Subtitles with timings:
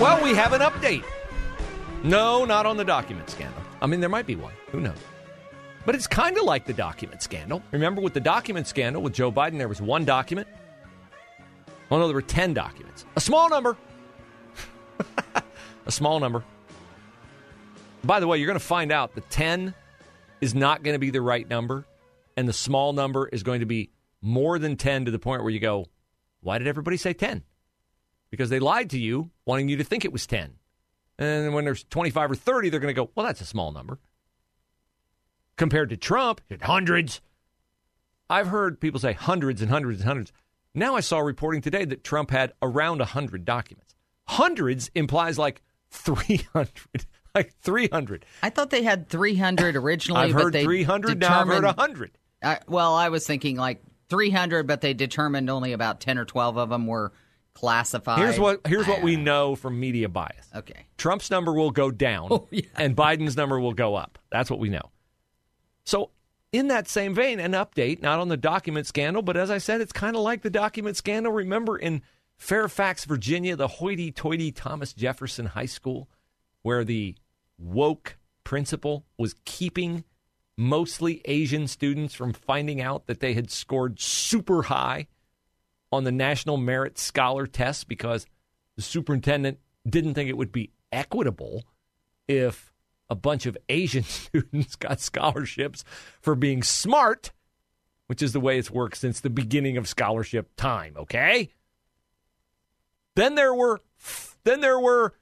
[0.00, 1.04] Well, we have an update.
[2.02, 3.62] No, not on the document scandal.
[3.80, 4.52] I mean, there might be one.
[4.70, 4.96] Who knows?
[5.84, 7.62] But it's kind of like the document scandal.
[7.70, 10.48] Remember, with the document scandal with Joe Biden, there was one document.
[11.90, 13.04] Oh, no, there were 10 documents.
[13.16, 13.76] A small number.
[15.86, 16.42] a small number.
[18.04, 19.74] By the way, you're going to find out the 10
[20.40, 21.84] is not going to be the right number,
[22.36, 23.90] and the small number is going to be
[24.20, 25.86] more than 10 to the point where you go,
[26.40, 27.42] why did everybody say 10?
[28.32, 30.54] Because they lied to you, wanting you to think it was 10.
[31.18, 33.98] And when there's 25 or 30, they're going to go, well, that's a small number.
[35.56, 37.20] Compared to Trump, hundreds.
[38.30, 40.32] I've heard people say hundreds and hundreds and hundreds.
[40.74, 43.94] Now I saw reporting today that Trump had around 100 documents.
[44.24, 46.70] Hundreds implies like 300.
[47.34, 48.26] Like 300.
[48.42, 50.20] I thought they had 300 originally.
[50.20, 52.18] I've heard they 300, now I've heard 100.
[52.42, 56.58] Uh, well, I was thinking like 300, but they determined only about 10 or 12
[56.58, 57.10] of them were
[57.54, 58.18] classified.
[58.18, 60.48] Here's what here's what we know from media bias.
[60.54, 60.86] Okay.
[60.98, 62.62] Trump's number will go down Oh, yeah.
[62.76, 64.18] and Biden's number will go up.
[64.30, 64.90] That's what we know.
[65.84, 66.10] So,
[66.52, 69.80] in that same vein, an update, not on the document scandal, but as I said,
[69.80, 71.32] it's kind of like the document scandal.
[71.32, 72.02] Remember in
[72.36, 76.08] Fairfax, Virginia, the hoity toity Thomas Jefferson High School,
[76.62, 77.16] where the
[77.58, 80.04] woke principal was keeping
[80.56, 85.06] mostly Asian students from finding out that they had scored super high
[85.92, 88.26] on the National Merit Scholar test because
[88.76, 89.58] the superintendent
[89.88, 91.64] didn't think it would be equitable
[92.26, 92.72] if
[93.10, 95.84] a bunch of Asian students got scholarships
[96.20, 97.32] for being smart,
[98.06, 101.50] which is the way it's worked since the beginning of scholarship time, okay?
[103.14, 103.80] Then there were
[104.44, 105.14] then there were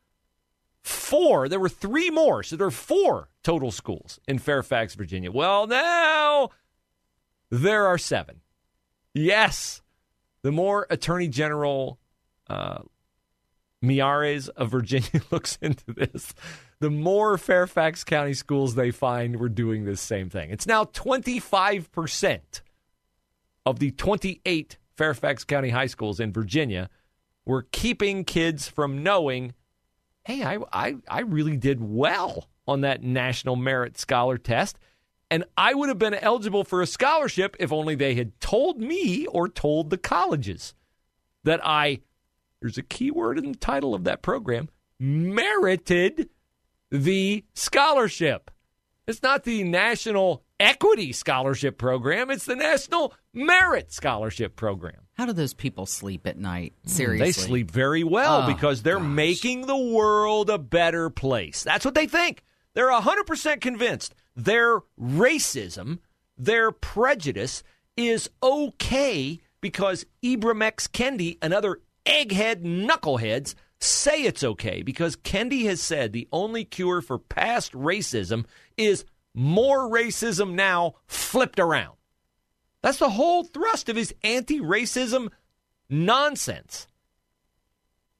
[0.82, 1.48] four.
[1.48, 2.42] There were three more.
[2.42, 5.30] So there were four total schools in Fairfax, Virginia.
[5.30, 6.50] Well, now
[7.50, 8.40] there are seven.
[9.12, 9.82] Yes.
[10.42, 11.98] The more Attorney General
[12.48, 12.78] uh,
[13.84, 16.34] Miyares of Virginia looks into this,
[16.80, 20.50] the more Fairfax County schools they find were doing this same thing.
[20.50, 22.60] It's now 25%
[23.66, 26.88] of the 28 Fairfax County high schools in Virginia
[27.44, 29.54] were keeping kids from knowing,
[30.24, 34.78] hey, I, I, I really did well on that National Merit Scholar test.
[35.30, 39.26] And I would have been eligible for a scholarship if only they had told me
[39.26, 40.74] or told the colleges
[41.44, 42.00] that I,
[42.60, 44.68] there's a key word in the title of that program,
[44.98, 46.28] merited
[46.90, 48.50] the scholarship.
[49.06, 55.06] It's not the National Equity Scholarship Program, it's the National Merit Scholarship Program.
[55.14, 56.74] How do those people sleep at night?
[56.86, 57.26] Mm, Seriously.
[57.26, 59.06] They sleep very well Oh, because they're gosh.
[59.08, 61.62] making the world a better place.
[61.62, 62.42] That's what they think.
[62.74, 65.98] They're 100% convinced their racism,
[66.36, 67.62] their prejudice
[67.96, 70.88] is okay because Ibram X.
[70.88, 77.00] Kendi and other egghead knuckleheads say it's okay because Kendi has said the only cure
[77.00, 78.44] for past racism
[78.76, 79.04] is
[79.34, 81.96] more racism now flipped around.
[82.82, 85.28] That's the whole thrust of his anti racism
[85.88, 86.86] nonsense.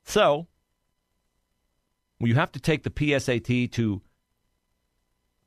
[0.05, 0.47] So,
[2.19, 4.03] you have to take the PSAT to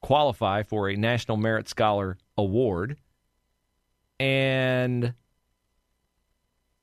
[0.03, 2.97] qualify for a National Merit Scholar Award.
[4.19, 5.13] And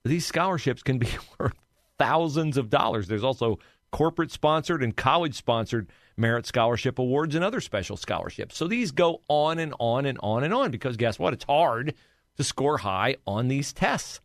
[0.04, 1.08] these scholarships can be
[1.38, 1.54] worth
[1.98, 3.06] thousands of dollars.
[3.06, 3.58] There's also
[3.92, 8.56] corporate sponsored and college sponsored merit scholarship awards and other special scholarships.
[8.56, 11.34] So these go on and on and on and on because guess what?
[11.34, 11.94] It's hard
[12.36, 14.20] to score high on these tests.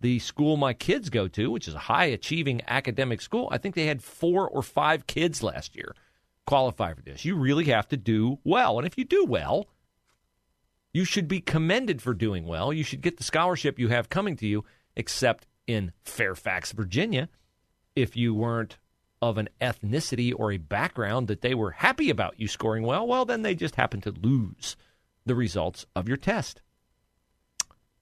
[0.00, 3.74] The school my kids go to, which is a high achieving academic school, I think
[3.74, 5.94] they had four or five kids last year
[6.46, 7.24] qualify for this.
[7.24, 8.78] You really have to do well.
[8.78, 9.66] And if you do well,
[10.92, 12.72] you should be commended for doing well.
[12.72, 14.64] You should get the scholarship you have coming to you,
[14.96, 17.28] except in Fairfax, Virginia.
[17.94, 18.78] If you weren't
[19.20, 23.24] of an ethnicity or a background that they were happy about you scoring well, well,
[23.24, 24.76] then they just happen to lose
[25.24, 26.62] the results of your test.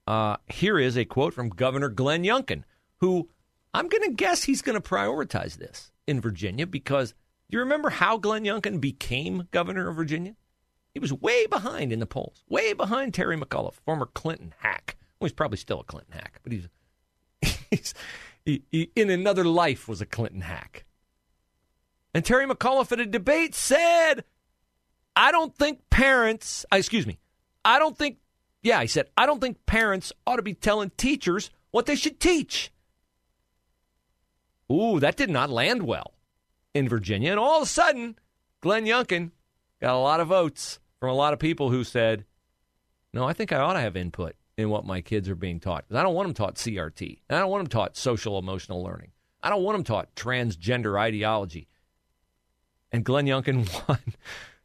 [0.07, 2.63] Uh, here is a quote from Governor Glenn Youngkin,
[2.97, 3.29] who
[3.73, 7.13] I'm going to guess he's going to prioritize this in Virginia because
[7.49, 10.35] you remember how Glenn Youngkin became governor of Virginia?
[10.93, 14.95] He was way behind in the polls, way behind Terry McAuliffe, former Clinton hack.
[15.19, 16.69] Well, he's probably still a Clinton hack, but he's,
[17.69, 17.93] he's
[18.45, 20.85] he, he, in another life was a Clinton hack.
[22.13, 24.23] And Terry McAuliffe at a debate said,
[25.15, 27.19] I don't think parents, uh, excuse me,
[27.63, 28.17] I don't think,
[28.63, 32.19] yeah, he said, I don't think parents ought to be telling teachers what they should
[32.19, 32.71] teach.
[34.71, 36.14] Ooh, that did not land well
[36.75, 37.31] in Virginia.
[37.31, 38.19] And all of a sudden,
[38.61, 39.31] Glenn Youngkin
[39.81, 42.25] got a lot of votes from a lot of people who said,
[43.13, 45.87] no, I think I ought to have input in what my kids are being taught.
[45.87, 47.19] Because I don't want them taught CRT.
[47.29, 49.11] And I don't want them taught social emotional learning.
[49.41, 51.69] I don't want them taught transgender ideology.
[52.91, 53.99] And Glenn Youngkin won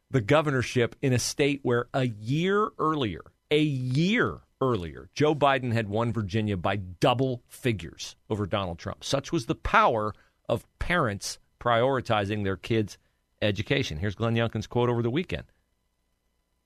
[0.09, 5.87] the governorship in a state where a year earlier, a year earlier, Joe Biden had
[5.87, 9.03] won Virginia by double figures over Donald Trump.
[9.03, 10.13] Such was the power
[10.49, 12.97] of parents prioritizing their kids'
[13.41, 13.97] education.
[13.97, 15.45] Here's Glenn Youngkin's quote over the weekend.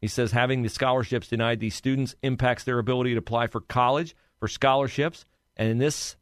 [0.02, 4.16] He says having the scholarships denied these students impacts their ability to apply for college,
[4.40, 5.26] for scholarships,
[5.58, 6.16] and in this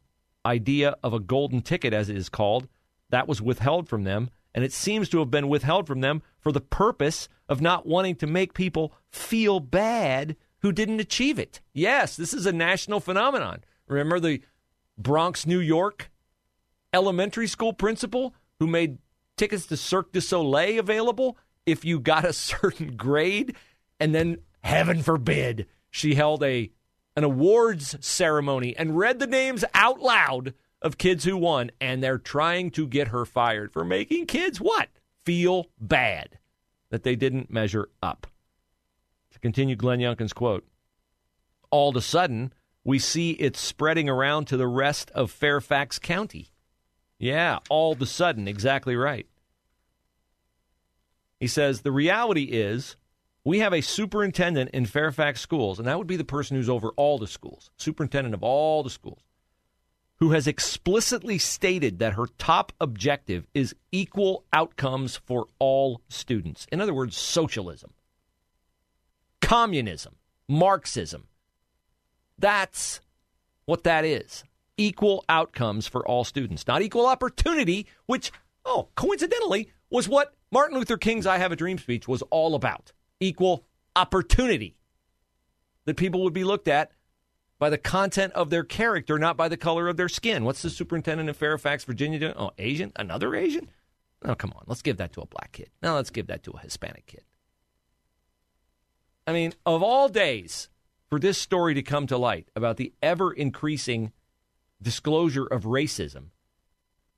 [0.46, 2.68] idea of a golden ticket, as it is called,
[3.10, 4.30] that was withheld from them.
[4.54, 8.14] And it seems to have been withheld from them for the purpose of not wanting
[8.16, 11.60] to make people feel bad who didn't achieve it.
[11.72, 13.64] Yes, this is a national phenomenon.
[13.88, 14.42] Remember the
[14.96, 16.10] Bronx, New York
[16.92, 18.98] elementary school principal who made
[19.36, 21.36] tickets to Cirque du Soleil available
[21.66, 23.56] if you got a certain grade,
[24.00, 26.70] and then heaven forbid she held a
[27.16, 30.52] an awards ceremony and read the names out loud
[30.82, 34.88] of kids who won, and they're trying to get her fired for making kids what
[35.24, 36.38] feel bad
[36.90, 38.26] that they didn't measure up.
[39.30, 40.66] To continue Glenn Youngkin's quote,
[41.70, 42.52] all of a sudden
[42.84, 46.50] we see it spreading around to the rest of Fairfax County.
[47.24, 49.26] Yeah, all of a sudden, exactly right.
[51.40, 52.96] He says the reality is
[53.46, 56.90] we have a superintendent in Fairfax schools, and that would be the person who's over
[56.98, 59.22] all the schools, superintendent of all the schools,
[60.16, 66.66] who has explicitly stated that her top objective is equal outcomes for all students.
[66.70, 67.94] In other words, socialism,
[69.40, 70.16] communism,
[70.46, 71.24] Marxism.
[72.38, 73.00] That's
[73.64, 74.44] what that is.
[74.76, 78.32] Equal outcomes for all students, not equal opportunity, which,
[78.64, 82.92] oh, coincidentally, was what Martin Luther King's I Have a Dream speech was all about
[83.20, 84.76] equal opportunity.
[85.84, 86.90] That people would be looked at
[87.58, 90.44] by the content of their character, not by the color of their skin.
[90.44, 92.34] What's the superintendent in Fairfax, Virginia doing?
[92.36, 92.92] Oh, Asian?
[92.96, 93.68] Another Asian?
[94.24, 94.64] Oh, come on.
[94.66, 95.70] Let's give that to a black kid.
[95.82, 97.22] Now let's give that to a Hispanic kid.
[99.26, 100.68] I mean, of all days
[101.08, 104.12] for this story to come to light about the ever increasing
[104.84, 106.26] disclosure of racism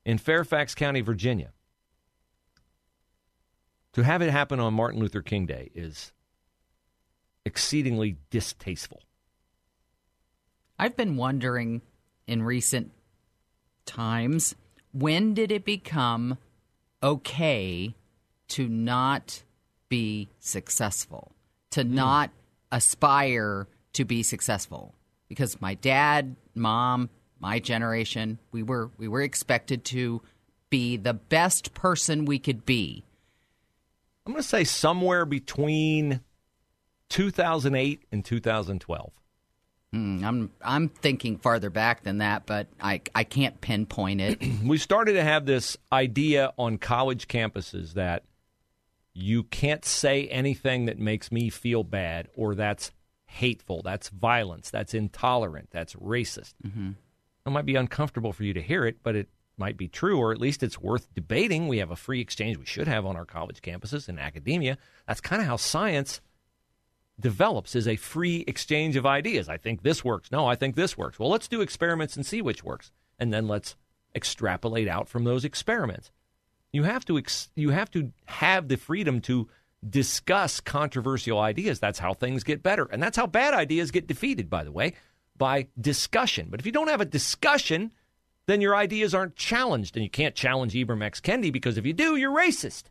[0.04, 1.52] in Fairfax County, Virginia,
[3.92, 6.12] to have it happen on Martin Luther King Day is
[7.44, 9.02] exceedingly distasteful.
[10.78, 11.82] I've been wondering
[12.26, 12.92] in recent
[13.84, 14.54] times
[14.92, 16.38] when did it become
[17.02, 17.94] okay
[18.48, 19.42] to not
[19.88, 21.32] be successful,
[21.70, 21.90] to mm.
[21.90, 22.30] not
[22.70, 24.94] aspire to be successful?
[25.28, 30.22] Because my dad, mom, my generation, we were we were expected to
[30.70, 33.04] be the best person we could be
[34.26, 36.20] I'm going to say somewhere between
[37.10, 39.12] 2008 and 2012.
[39.94, 44.42] Mm, I'm I'm thinking farther back than that, but I I can't pinpoint it.
[44.64, 48.24] we started to have this idea on college campuses that
[49.14, 52.90] you can't say anything that makes me feel bad or that's
[53.26, 56.54] hateful, that's violence, that's intolerant, that's racist.
[56.66, 56.90] Mm-hmm.
[57.46, 60.32] It might be uncomfortable for you to hear it, but it might be true, or
[60.32, 61.68] at least it's worth debating.
[61.68, 64.76] We have a free exchange we should have on our college campuses in academia.
[65.06, 66.20] That's kind of how science
[67.18, 69.48] develops is a free exchange of ideas.
[69.48, 70.30] I think this works.
[70.30, 71.18] No, I think this works.
[71.18, 72.92] Well, let's do experiments and see which works.
[73.18, 73.76] And then let's
[74.14, 76.10] extrapolate out from those experiments.
[76.72, 79.48] You have to ex- you have to have the freedom to
[79.88, 81.80] discuss controversial ideas.
[81.80, 82.86] That's how things get better.
[82.90, 84.94] And that's how bad ideas get defeated, by the way,
[85.38, 86.48] by discussion.
[86.50, 87.92] But if you don't have a discussion,
[88.46, 89.96] then your ideas aren't challenged.
[89.96, 91.20] And you can't challenge Ibram X.
[91.20, 92.84] Kendi because if you do, you're racist.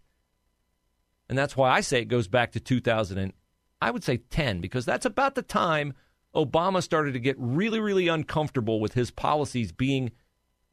[1.28, 3.34] And that's why I say it goes back to 2000 and
[3.82, 5.94] I would say 10 because that's about the time
[6.36, 10.12] Obama started to get really, really uncomfortable with his policies being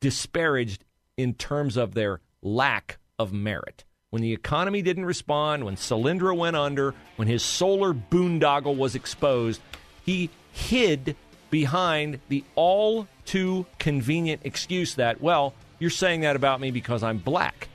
[0.00, 0.84] disparaged
[1.16, 3.84] in terms of their lack of merit.
[4.10, 9.62] When the economy didn't respond, when Solyndra went under, when his solar boondoggle was exposed,
[10.04, 11.16] he hid
[11.52, 17.18] behind the all too convenient excuse that, well, you're saying that about me because I'm
[17.18, 17.68] black.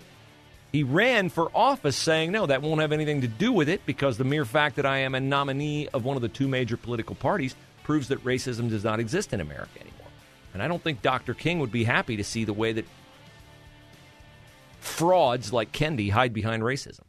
[0.73, 4.17] He ran for office saying, no, that won't have anything to do with it because
[4.17, 7.15] the mere fact that I am a nominee of one of the two major political
[7.15, 10.07] parties proves that racism does not exist in America anymore.
[10.53, 11.35] And I don't think Dr.
[11.35, 12.85] King would be happy to see the way that
[14.79, 17.06] frauds like Kendi hide behind racism.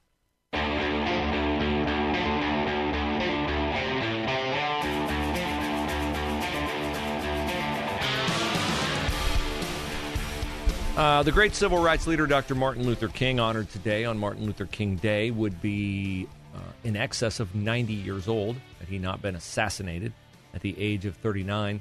[10.99, 12.57] Uh, the great civil rights leader, Dr.
[12.57, 17.39] Martin Luther King, honored today on Martin Luther King Day, would be uh, in excess
[17.39, 20.13] of 90 years old had he not been assassinated
[20.55, 21.81] at the age of 39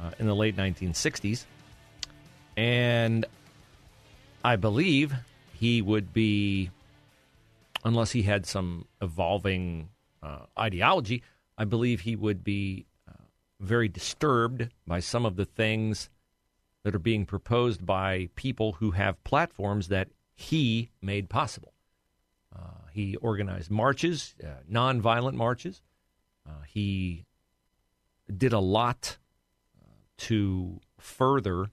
[0.00, 1.44] uh, in the late 1960s.
[2.56, 3.26] And
[4.44, 5.12] I believe
[5.54, 6.70] he would be,
[7.84, 9.88] unless he had some evolving
[10.22, 11.24] uh, ideology,
[11.58, 13.24] I believe he would be uh,
[13.58, 16.10] very disturbed by some of the things
[16.84, 21.72] that are being proposed by people who have platforms that he made possible.
[22.54, 25.82] Uh, he organized marches, uh, nonviolent marches.
[26.46, 27.24] Uh, he
[28.36, 29.18] did a lot
[29.80, 31.70] uh, to further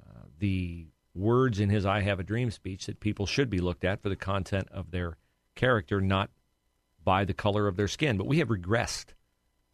[0.00, 3.84] uh, the words in his I Have a Dream speech that people should be looked
[3.84, 5.16] at for the content of their
[5.54, 6.30] character, not
[7.04, 8.16] by the color of their skin.
[8.16, 9.14] But we have regressed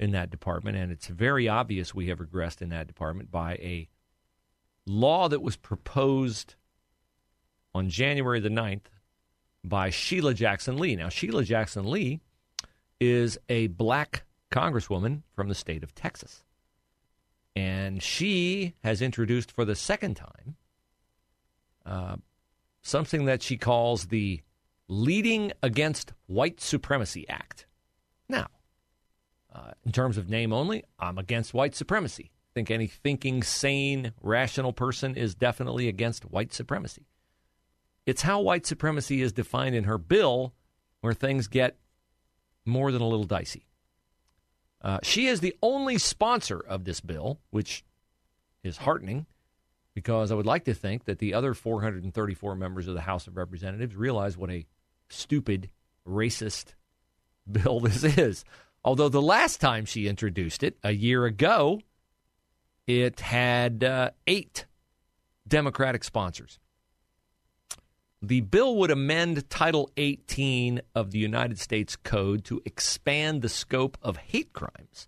[0.00, 3.88] in that department, and it's very obvious we have regressed in that department by a
[4.88, 6.54] law that was proposed
[7.74, 8.86] on January the 9th
[9.64, 10.96] by Sheila Jackson Lee.
[10.96, 12.20] Now, Sheila Jackson Lee
[13.00, 16.42] is a black congresswoman from the state of Texas.
[17.54, 20.56] And she has introduced for the second time
[21.84, 22.16] uh,
[22.82, 24.42] something that she calls the
[24.88, 27.66] Leading Against White Supremacy Act.
[28.28, 28.46] Now,
[29.52, 34.72] uh, in terms of name only, I'm against white supremacy think any thinking, sane, rational
[34.72, 37.06] person is definitely against white supremacy.
[38.04, 40.54] It's how white supremacy is defined in her bill
[41.00, 41.76] where things get
[42.66, 43.68] more than a little dicey.
[44.82, 47.84] Uh, she is the only sponsor of this bill, which
[48.64, 49.26] is heartening
[49.94, 53.36] because I would like to think that the other 434 members of the House of
[53.36, 54.66] Representatives realize what a
[55.08, 55.70] stupid,
[56.04, 56.74] racist
[57.50, 58.44] bill this is.
[58.84, 61.82] Although the last time she introduced it, a year ago,
[62.88, 64.64] it had uh, eight
[65.46, 66.58] Democratic sponsors.
[68.20, 73.96] The bill would amend Title 18 of the United States Code to expand the scope
[74.02, 75.06] of hate crimes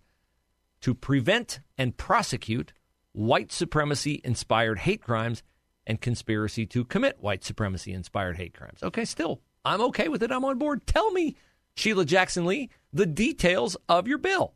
[0.83, 2.73] to prevent and prosecute
[3.13, 5.43] white supremacy inspired hate crimes
[5.87, 8.83] and conspiracy to commit white supremacy inspired hate crimes.
[8.83, 10.31] Okay, still, I'm okay with it.
[10.31, 10.87] I'm on board.
[10.87, 11.35] Tell me,
[11.75, 14.53] Sheila Jackson Lee, the details of your bill.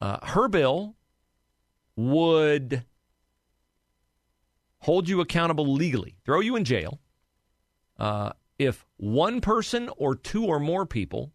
[0.00, 0.95] Uh, her bill
[1.96, 2.84] would
[4.80, 7.00] hold you accountable legally, throw you in jail,
[7.98, 11.32] uh, if one person or two or more people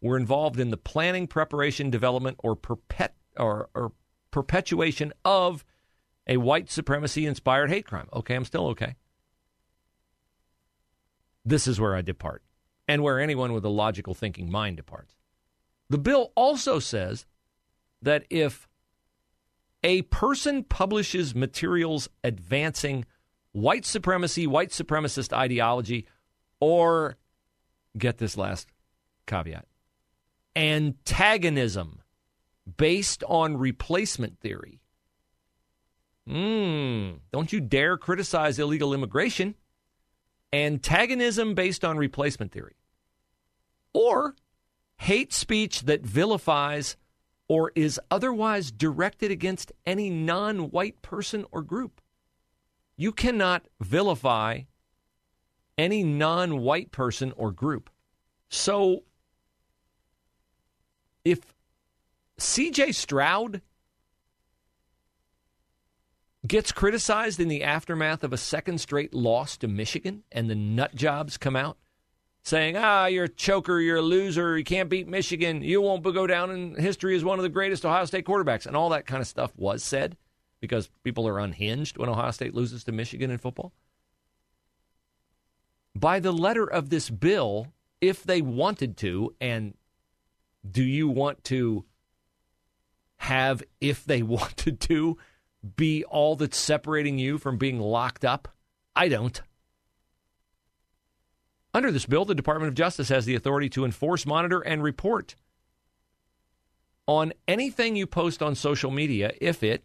[0.00, 3.92] were involved in the planning, preparation, development, or, perpet- or, or
[4.30, 5.64] perpetuation of
[6.26, 8.08] a white supremacy inspired hate crime.
[8.12, 8.96] Okay, I'm still okay.
[11.44, 12.42] This is where I depart,
[12.88, 15.14] and where anyone with a logical thinking mind departs.
[15.88, 17.26] The bill also says
[18.02, 18.66] that if
[19.86, 23.04] a person publishes materials advancing
[23.52, 26.06] white supremacy, white supremacist ideology,
[26.58, 27.16] or
[27.96, 28.66] get this last
[29.26, 29.64] caveat
[30.56, 32.00] antagonism
[32.76, 34.80] based on replacement theory.
[36.26, 39.54] Hmm, don't you dare criticize illegal immigration.
[40.52, 42.74] Antagonism based on replacement theory.
[43.92, 44.34] Or
[44.96, 46.96] hate speech that vilifies
[47.48, 52.00] or is otherwise directed against any non white person or group.
[52.96, 54.62] You cannot vilify
[55.78, 57.90] any non white person or group.
[58.48, 59.04] So
[61.24, 61.40] if
[62.38, 63.62] CJ Stroud
[66.46, 70.94] gets criticized in the aftermath of a second straight loss to Michigan and the nut
[70.94, 71.76] jobs come out,
[72.46, 76.28] saying, ah, you're a choker, you're a loser, you can't beat Michigan, you won't go
[76.28, 78.66] down in history as one of the greatest Ohio State quarterbacks.
[78.66, 80.16] And all that kind of stuff was said
[80.60, 83.72] because people are unhinged when Ohio State loses to Michigan in football.
[85.94, 89.74] By the letter of this bill, if they wanted to, and
[90.68, 91.84] do you want to
[93.16, 95.18] have, if they wanted to,
[95.74, 98.46] be all that's separating you from being locked up?
[98.94, 99.42] I don't.
[101.76, 105.34] Under this bill, the Department of Justice has the authority to enforce, monitor, and report
[107.06, 109.84] on anything you post on social media if it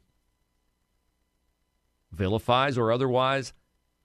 [2.13, 3.51] vilifies or otherwise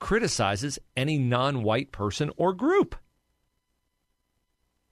[0.00, 2.96] criticizes any non white person or group.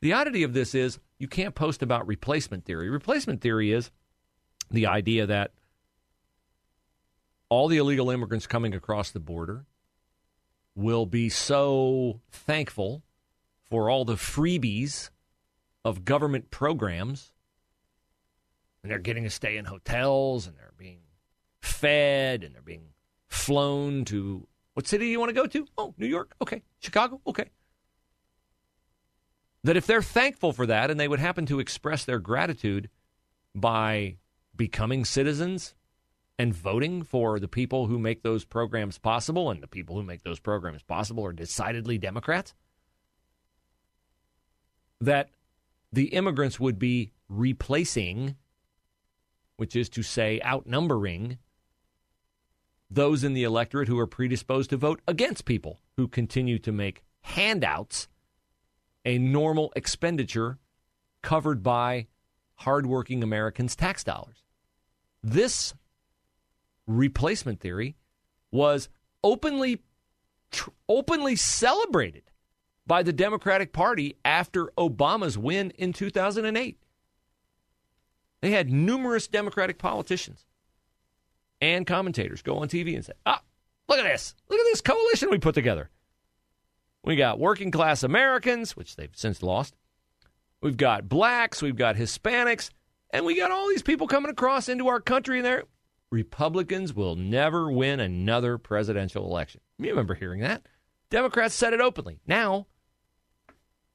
[0.01, 2.91] The oddity of this is you can't post about replacement theory.
[2.91, 3.91] Replacement theory is
[4.71, 5.51] the idea that
[7.49, 9.67] all the illegal immigrants coming across the border
[10.75, 13.03] will be so thankful
[13.71, 15.11] for all the freebies
[15.85, 17.33] of government programs.
[18.83, 21.01] And they're getting to stay in hotels and they're being
[21.61, 22.89] fed and they're being
[23.29, 25.67] flown to what city do you want to go to?
[25.79, 26.35] Oh, New York.
[26.43, 26.63] Okay.
[26.81, 27.21] Chicago.
[27.27, 27.49] Okay.
[29.63, 32.91] That if they're thankful for that and they would happen to express their gratitude
[33.55, 34.17] by
[34.55, 35.75] becoming citizens
[36.39, 40.23] and voting for the people who make those programs possible, and the people who make
[40.23, 42.55] those programs possible are decidedly Democrats,
[45.01, 45.31] that
[45.93, 48.37] the immigrants would be replacing,
[49.57, 51.39] which is to say, outnumbering
[52.91, 57.03] those in the electorate who are predisposed to vote against people who continue to make
[57.23, 58.09] handouts
[59.05, 60.59] a normal expenditure
[61.23, 62.07] covered by
[62.57, 64.43] hardworking Americans' tax dollars.
[65.23, 65.75] This
[66.87, 67.97] replacement theory
[68.51, 68.89] was
[69.23, 69.83] openly
[70.51, 72.23] tr- openly celebrated
[72.87, 76.79] by the Democratic Party after Obama's win in 2008.
[78.41, 80.45] They had numerous Democratic politicians
[81.61, 83.43] and commentators go on TV and say, "Ah,
[83.89, 84.35] look at this.
[84.49, 85.91] Look at this coalition we put together.
[87.03, 89.75] We got working class Americans, which they've since lost.
[90.61, 92.71] We've got blacks, we've got Hispanics,
[93.11, 95.65] and we got all these people coming across into our country and they're
[96.15, 99.61] Republicans will never win another presidential election.
[99.81, 100.65] You remember hearing that?
[101.11, 102.21] Democrats said it openly.
[102.25, 102.69] Now,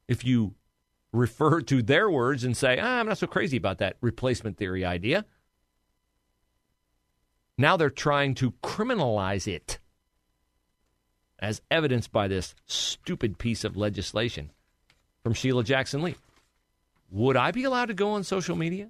[0.05, 0.55] if you
[1.13, 4.83] refer to their words and say, ah, I'm not so crazy about that replacement theory
[4.83, 5.25] idea,
[7.57, 9.79] now they're trying to criminalize it,
[11.39, 14.51] as evidenced by this stupid piece of legislation
[15.23, 16.15] from Sheila Jackson Lee.
[17.11, 18.89] Would I be allowed to go on social media?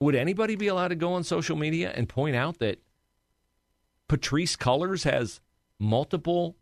[0.00, 2.80] Would anybody be allowed to go on social media and point out that
[4.08, 5.40] Patrisse Cullors has
[5.78, 6.56] multiple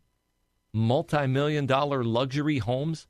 [0.73, 3.07] multi million dollar luxury homes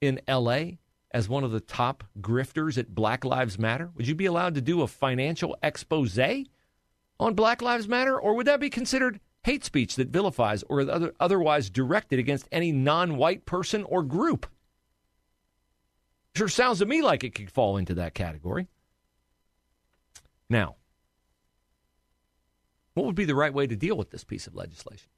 [0.00, 0.76] in LA
[1.10, 3.90] as one of the top grifters at Black Lives Matter?
[3.96, 6.18] Would you be allowed to do a financial expose
[7.18, 8.18] on Black Lives Matter?
[8.18, 12.70] Or would that be considered hate speech that vilifies or other, otherwise directed against any
[12.70, 14.46] non white person or group?
[16.36, 18.68] Sure sounds to me like it could fall into that category.
[20.48, 20.76] Now,
[22.94, 25.08] what would be the right way to deal with this piece of legislation?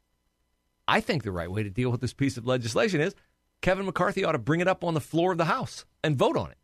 [0.89, 3.15] I think the right way to deal with this piece of legislation is
[3.61, 6.37] Kevin McCarthy ought to bring it up on the floor of the House and vote
[6.37, 6.59] on it.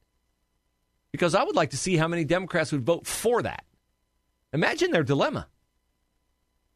[1.11, 3.65] Because I would like to see how many Democrats would vote for that.
[4.53, 5.49] Imagine their dilemma.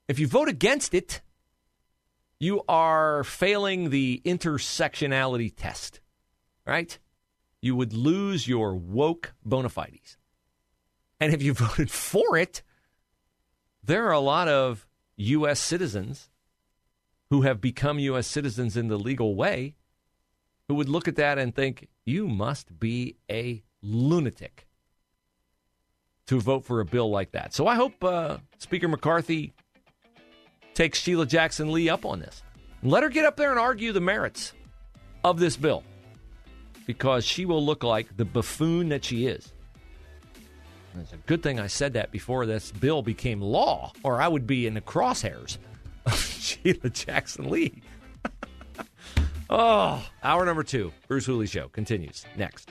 [0.08, 1.22] If you vote against it,
[2.38, 6.00] you are failing the intersectionality test,
[6.66, 6.98] right?
[7.62, 10.18] You would lose your woke bona fides.
[11.20, 12.62] And if you voted for it,
[13.82, 15.60] there are a lot of U.S.
[15.60, 16.28] citizens
[17.30, 18.26] who have become U.S.
[18.26, 19.74] citizens in the legal way
[20.68, 24.66] who would look at that and think, you must be a lunatic
[26.26, 27.54] to vote for a bill like that.
[27.54, 29.54] So I hope uh, Speaker McCarthy
[30.74, 32.42] takes Sheila Jackson Lee up on this.
[32.82, 34.52] Let her get up there and argue the merits
[35.24, 35.82] of this bill
[36.84, 39.52] because she will look like the buffoon that she is.
[41.00, 44.46] It's a good thing I said that before this bill became law, or I would
[44.46, 45.58] be in the crosshairs
[46.06, 47.82] of Sheila Jackson Lee.
[49.50, 52.70] oh, hour number two, Bruce Hooley Show continues next.